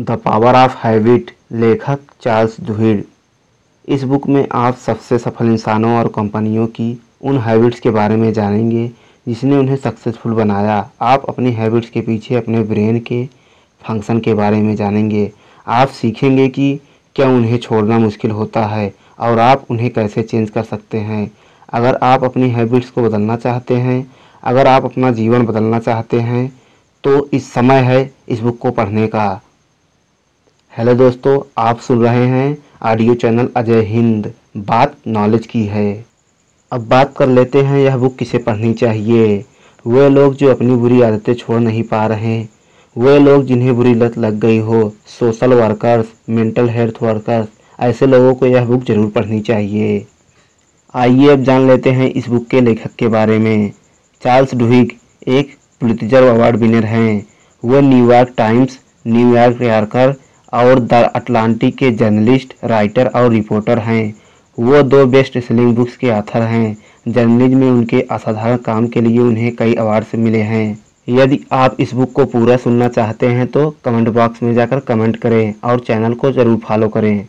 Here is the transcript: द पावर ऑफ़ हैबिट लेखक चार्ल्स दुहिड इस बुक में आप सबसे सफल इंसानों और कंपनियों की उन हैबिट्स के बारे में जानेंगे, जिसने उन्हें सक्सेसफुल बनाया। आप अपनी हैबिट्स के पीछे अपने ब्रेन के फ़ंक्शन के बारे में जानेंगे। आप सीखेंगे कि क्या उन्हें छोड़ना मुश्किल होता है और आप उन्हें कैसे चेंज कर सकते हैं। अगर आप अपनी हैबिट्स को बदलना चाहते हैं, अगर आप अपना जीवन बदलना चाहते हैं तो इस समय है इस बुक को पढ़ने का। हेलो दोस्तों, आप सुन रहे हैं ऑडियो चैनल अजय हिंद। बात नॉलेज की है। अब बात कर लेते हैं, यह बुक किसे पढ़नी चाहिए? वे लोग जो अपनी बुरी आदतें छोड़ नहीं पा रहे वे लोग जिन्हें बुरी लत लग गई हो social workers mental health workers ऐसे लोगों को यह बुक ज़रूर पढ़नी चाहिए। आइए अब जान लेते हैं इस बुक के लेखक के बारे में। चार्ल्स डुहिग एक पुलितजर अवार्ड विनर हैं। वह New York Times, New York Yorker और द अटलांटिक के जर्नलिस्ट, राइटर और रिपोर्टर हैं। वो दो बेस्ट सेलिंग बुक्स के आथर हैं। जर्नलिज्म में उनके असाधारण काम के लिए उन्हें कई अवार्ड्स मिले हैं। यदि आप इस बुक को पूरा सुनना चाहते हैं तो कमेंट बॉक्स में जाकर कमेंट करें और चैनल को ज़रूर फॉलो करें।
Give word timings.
द 0.00 0.10
पावर 0.16 0.54
ऑफ़ 0.54 0.76
हैबिट 0.78 1.30
लेखक 1.52 2.00
चार्ल्स 2.22 2.54
दुहिड 2.60 3.02
इस 3.88 4.02
बुक 4.02 4.26
में 4.28 4.46
आप 4.52 4.76
सबसे 4.76 5.18
सफल 5.18 5.46
इंसानों 5.46 5.96
और 5.96 6.08
कंपनियों 6.08 6.66
की 6.66 6.86
उन 7.22 7.38
हैबिट्स 7.38 7.80
के 7.80 7.90
बारे 7.90 8.16
में 8.16 8.32
जानेंगे, 8.32 8.86
जिसने 9.26 9.56
उन्हें 9.56 9.76
सक्सेसफुल 9.76 10.32
बनाया। 10.32 10.78
आप 11.00 11.24
अपनी 11.28 11.52
हैबिट्स 11.52 11.90
के 11.90 12.00
पीछे 12.00 12.34
अपने 12.34 12.62
ब्रेन 12.62 13.00
के 13.00 13.24
फ़ंक्शन 13.82 14.20
के 14.20 14.34
बारे 14.34 14.62
में 14.62 14.74
जानेंगे। 14.76 15.30
आप 15.66 15.88
सीखेंगे 15.90 16.48
कि 16.48 16.74
क्या 17.16 17.28
उन्हें 17.28 17.58
छोड़ना 17.58 17.98
मुश्किल 17.98 18.30
होता 18.30 18.64
है 18.66 18.92
और 19.18 19.38
आप 19.38 19.66
उन्हें 19.70 19.90
कैसे 19.90 20.22
चेंज 20.22 20.50
कर 20.50 20.62
सकते 20.62 20.98
हैं। 21.00 21.30
अगर 21.72 21.98
आप 22.02 22.24
अपनी 22.24 22.50
हैबिट्स 22.50 22.90
को 22.90 23.02
बदलना 23.02 23.36
चाहते 23.36 23.76
हैं, 23.76 24.10
अगर 24.42 24.66
आप 24.66 24.84
अपना 24.84 25.12
जीवन 25.12 25.46
बदलना 25.46 25.78
चाहते 25.80 26.20
हैं 26.22 26.48
तो 27.04 27.28
इस 27.32 27.52
समय 27.52 27.80
है 27.82 28.02
इस 28.28 28.40
बुक 28.40 28.58
को 28.58 28.70
पढ़ने 28.70 29.06
का। 29.06 29.40
हेलो 30.72 30.92
दोस्तों, 30.94 31.40
आप 31.58 31.78
सुन 31.80 32.02
रहे 32.02 32.26
हैं 32.26 32.56
ऑडियो 32.82 33.14
चैनल 33.14 33.48
अजय 33.56 33.80
हिंद। 33.84 34.30
बात 34.58 34.94
नॉलेज 35.06 35.46
की 35.46 35.64
है। 35.64 36.04
अब 36.72 36.86
बात 36.88 37.14
कर 37.16 37.28
लेते 37.28 37.62
हैं, 37.62 37.78
यह 37.78 37.96
बुक 37.96 38.14
किसे 38.16 38.38
पढ़नी 38.38 38.72
चाहिए? 38.74 39.44
वे 39.84 40.08
लोग 40.08 40.34
जो 40.34 40.50
अपनी 40.50 40.76
बुरी 40.76 41.00
आदतें 41.02 41.32
छोड़ 41.34 41.58
नहीं 41.60 41.82
पा 41.82 42.04
रहे 42.06 42.38
वे 42.96 43.18
लोग 43.18 43.44
जिन्हें 43.46 43.74
बुरी 43.76 43.94
लत 43.94 44.18
लग 44.18 44.38
गई 44.40 44.58
हो 44.60 44.82
social 45.18 45.54
workers 45.54 46.12
mental 46.30 46.68
health 46.68 47.02
workers 47.02 47.48
ऐसे 47.78 48.06
लोगों 48.06 48.34
को 48.34 48.46
यह 48.46 48.64
बुक 48.66 48.84
ज़रूर 48.84 49.10
पढ़नी 49.10 49.40
चाहिए। 49.40 50.06
आइए 50.94 51.28
अब 51.28 51.42
जान 51.44 51.68
लेते 51.68 51.90
हैं 51.90 52.10
इस 52.10 52.28
बुक 52.28 52.46
के 52.46 52.60
लेखक 52.60 52.94
के 52.98 53.08
बारे 53.08 53.38
में। 53.38 53.70
चार्ल्स 54.22 54.54
डुहिग 54.54 54.96
एक 55.28 55.56
पुलितजर 55.80 56.28
अवार्ड 56.28 56.56
विनर 56.56 56.84
हैं। 56.86 57.26
वह 57.62 57.80
New York 57.82 58.34
Times, 58.38 58.80
New York 59.06 59.62
Yorker 59.62 60.16
और 60.52 60.80
द 60.80 60.92
अटलांटिक 61.14 61.76
के 61.76 61.90
जर्नलिस्ट, 61.92 62.54
राइटर 62.64 63.06
और 63.06 63.30
रिपोर्टर 63.30 63.78
हैं। 63.78 64.14
वो 64.58 64.82
दो 64.82 65.04
बेस्ट 65.06 65.38
सेलिंग 65.38 65.74
बुक्स 65.76 65.96
के 65.96 66.10
आथर 66.10 66.42
हैं। 66.42 66.76
जर्नलिज्म 67.06 67.58
में 67.58 67.70
उनके 67.70 68.00
असाधारण 68.10 68.56
काम 68.64 68.86
के 68.86 69.00
लिए 69.00 69.18
उन्हें 69.18 69.54
कई 69.56 69.74
अवार्ड्स 69.74 70.14
मिले 70.16 70.40
हैं। 70.44 70.78
यदि 71.08 71.40
आप 71.52 71.76
इस 71.80 71.92
बुक 71.94 72.12
को 72.12 72.24
पूरा 72.26 72.56
सुनना 72.56 72.88
चाहते 72.88 73.26
हैं 73.28 73.46
तो 73.46 73.68
कमेंट 73.84 74.08
बॉक्स 74.08 74.42
में 74.42 74.52
जाकर 74.54 74.80
कमेंट 74.80 75.16
करें 75.16 75.54
और 75.64 75.80
चैनल 75.80 76.14
को 76.14 76.32
ज़रूर 76.32 76.58
फॉलो 76.58 76.88
करें। 76.88 77.26